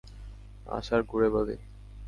আশার 0.67 1.01
গুঁড়ে 1.03 1.29
বালি। 1.33 1.57